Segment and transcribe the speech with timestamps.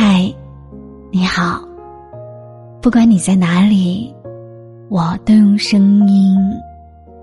[0.00, 0.32] 嗨，
[1.10, 1.60] 你好。
[2.80, 4.14] 不管你在哪里，
[4.88, 6.38] 我都用声音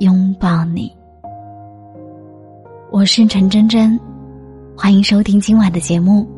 [0.00, 0.92] 拥抱你。
[2.90, 3.96] 我是陈真真，
[4.76, 6.28] 欢迎收听今晚的节目。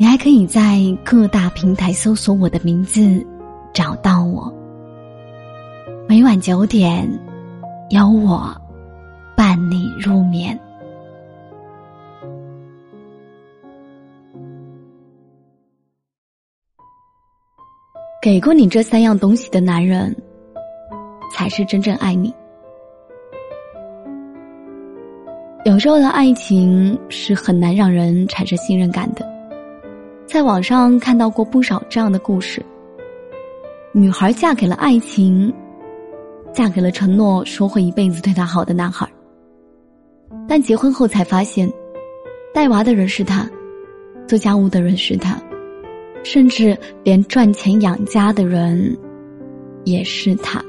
[0.00, 3.24] 你还可以在各大平台搜索我的名字，
[3.72, 4.52] 找到我。
[6.08, 7.08] 每晚九点，
[7.90, 8.52] 有我
[9.36, 10.58] 伴你入眠。
[18.26, 20.12] 给过你这三样东西的男人，
[21.32, 22.34] 才是真正爱你。
[25.64, 29.24] 有时候的爱情是很难让人产生信任感的。
[30.26, 32.60] 在网上看到过不少这样的故事：
[33.92, 35.54] 女孩嫁给了爱情，
[36.52, 39.08] 嫁给了承诺说会一辈子对她好的男孩，
[40.48, 41.72] 但结婚后才发现，
[42.52, 43.48] 带娃的人是他，
[44.26, 45.40] 做家务的人是他。
[46.26, 48.98] 甚至连赚钱养家的人，
[49.84, 50.60] 也是他。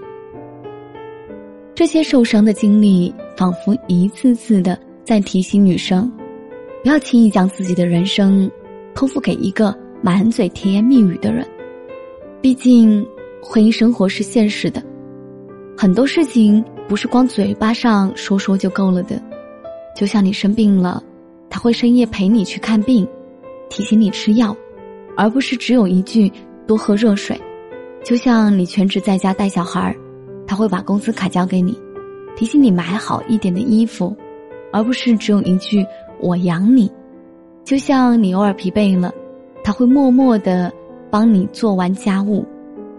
[1.73, 6.11] 这些受伤的经历，仿佛一次次的在提醒女生，
[6.83, 8.50] 不要轻易将自己的人生
[8.94, 11.44] 托付给一个满嘴甜言蜜语的人。
[12.39, 13.03] 毕竟，
[13.41, 14.80] 婚姻生活是现实的，
[15.75, 19.19] 很多事情不是光嘴巴上说说就够了的。
[19.95, 21.02] 就像你生病了，
[21.50, 23.08] 他会深夜陪你去看病，
[23.69, 24.55] 提醒你吃药。
[25.17, 26.31] 而不是只有一句
[26.67, 27.35] 多喝热水，
[28.03, 29.95] 就像你全职在家带小孩儿，
[30.45, 31.77] 他会把工资卡交给你，
[32.35, 34.15] 提醒你买好一点的衣服，
[34.71, 35.83] 而不是只有一句
[36.21, 36.89] 我养你。
[37.65, 39.11] 就像你偶尔疲惫了，
[39.63, 40.71] 他会默默的
[41.09, 42.45] 帮你做完家务，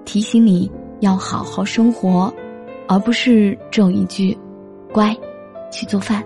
[0.05, 2.31] 提醒你要好好生活，
[2.89, 4.37] 而不是只有一句
[4.93, 5.17] 乖，
[5.71, 6.23] 去做饭。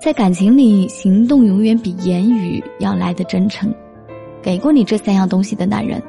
[0.00, 3.72] 在感情里，行动永远比言语要来的真诚。
[4.42, 6.02] 给过你这三样东西的男人，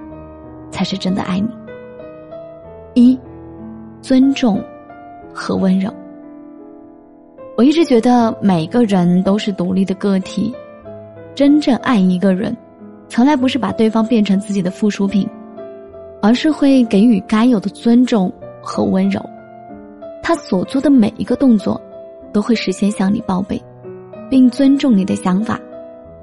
[0.72, 1.48] 才是真的爱你。
[2.96, 3.20] 一，
[4.02, 4.62] 尊重
[5.34, 5.94] 和温柔。
[7.56, 10.54] 我一直觉得每个人都是独立的个体，
[11.36, 12.56] 真正爱一个人，
[13.08, 15.30] 从来不是把对方变成自己的附属品，
[16.20, 19.22] 而是会给予该有的尊重和温柔。
[20.24, 21.80] 他所做的每一个动作，
[22.32, 23.62] 都会事先向你报备，
[24.30, 25.60] 并尊重你的想法，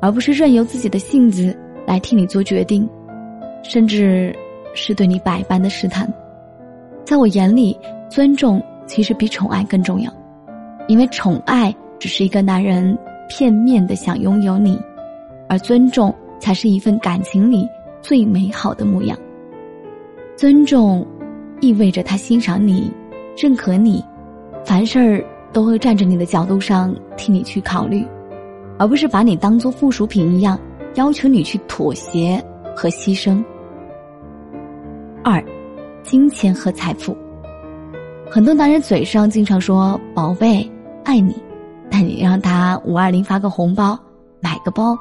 [0.00, 1.56] 而不是任由自己的性子。
[1.86, 2.88] 来替你做决定，
[3.62, 4.34] 甚至
[4.74, 6.10] 是对你百般的试探。
[7.04, 7.76] 在我眼里，
[8.08, 10.12] 尊重其实比宠爱更重要，
[10.86, 12.96] 因为宠爱只是一个男人
[13.28, 14.80] 片面的想拥有你，
[15.48, 17.68] 而尊重才是一份感情里
[18.00, 19.18] 最美好的模样。
[20.36, 21.06] 尊重
[21.60, 22.90] 意味着他欣赏你、
[23.36, 24.04] 认可你，
[24.64, 28.06] 凡事儿都会站着你的角度上替你去考虑，
[28.78, 30.58] 而不是把你当做附属品一样。
[30.94, 32.42] 要求你去妥协
[32.74, 33.42] 和牺牲。
[35.22, 35.42] 二，
[36.02, 37.16] 金钱和财富。
[38.30, 40.68] 很多男人嘴上经常说“宝贝，
[41.04, 41.34] 爱你”，
[41.90, 43.98] 但你让他五二零发个红包、
[44.40, 44.96] 买个包，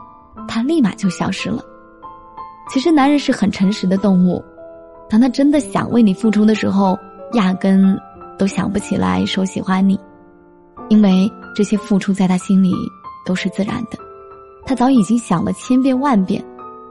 [0.47, 1.63] 他立马就消失了。
[2.69, 4.43] 其实，男人是很诚实的动物，
[5.09, 6.97] 当他真的想为你付出的时候，
[7.33, 7.97] 压根
[8.37, 9.99] 都想不起来说喜欢你，
[10.89, 12.73] 因为这些付出在他心里
[13.25, 14.08] 都是自然的。
[14.69, 16.45] 他早已经想了千遍万遍，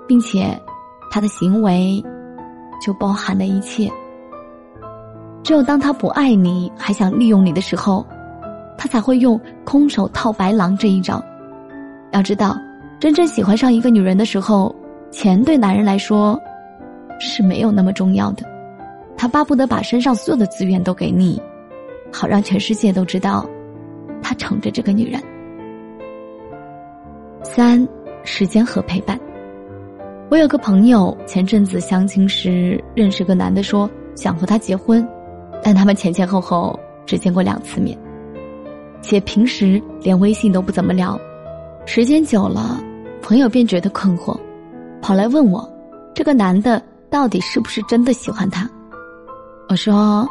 [0.04, 0.60] 并且，
[1.12, 2.04] 他的行为
[2.84, 3.88] 就包含了一切。
[5.44, 8.04] 只有当他不爱你，还想利用你的时候，
[8.76, 11.22] 他才会用空手套白狼这一招。
[12.10, 12.58] 要知道，
[12.98, 14.74] 真正喜欢上一个女人的时候，
[15.12, 16.36] 钱对男人来说
[17.20, 18.42] 是没有那么重要的。
[19.16, 21.40] 他巴不得把身上所有的资源都给你，
[22.12, 23.48] 好让全世界都知道，
[24.20, 25.22] 他宠着这个女人。
[27.42, 27.86] 三，
[28.24, 29.18] 时间和陪伴。
[30.30, 35.06] 我有个朋友前阵子相亲时认识个男的，说想和他结婚，
[35.62, 37.96] 但他们前前后后只见过两次面，
[39.00, 41.18] 且平时连微信都不怎么聊。
[41.86, 42.78] 时间久了，
[43.22, 44.38] 朋友便觉得困惑，
[45.00, 45.66] 跑来问我，
[46.14, 48.68] 这个男的到底是不是真的喜欢他？
[49.70, 50.28] 我说，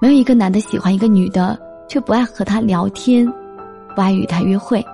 [0.00, 1.58] 没有一个男的喜欢一个女的，
[1.88, 3.26] 却不爱和她聊天，
[3.96, 4.84] 不爱与她约会。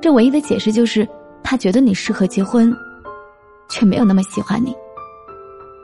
[0.00, 1.06] 这唯一的解释就是，
[1.42, 2.74] 他觉得你适合结婚，
[3.68, 4.74] 却没有那么喜欢你。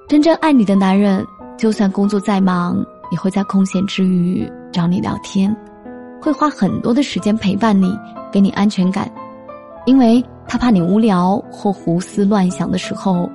[0.07, 1.27] 真正爱你的男人，
[1.57, 5.55] 就算工作再忙，也会在空闲之余找你聊天，
[6.21, 7.99] 会花很多的时间陪伴你，
[8.31, 9.11] 给你安全感，
[9.85, 13.29] 因为他怕你无聊或胡思乱想的时候，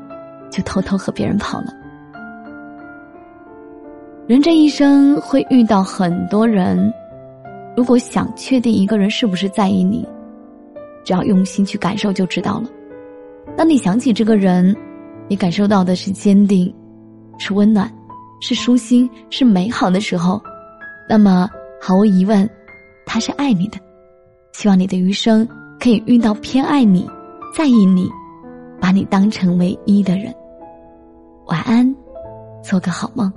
[0.49, 1.73] 就偷偷和别人跑了。
[4.27, 6.93] 人这一生会遇到很多人，
[7.75, 10.07] 如果想确定一个人是不是在意你。
[11.03, 12.69] 只要用心去感受就知道了。
[13.57, 14.75] 当你想起这个人，
[15.27, 16.73] 你感受到的是坚定，
[17.37, 17.91] 是温暖，
[18.41, 20.41] 是舒心，是美好的时候，
[21.09, 21.49] 那么
[21.81, 22.49] 毫无疑问，
[23.05, 23.77] 他是爱你的。
[24.53, 25.47] 希望你的余生
[25.79, 27.09] 可以遇到偏爱你、
[27.55, 28.09] 在意你、
[28.79, 30.33] 把你当成唯一的人。
[31.47, 31.95] 晚安，
[32.63, 33.31] 做个好梦。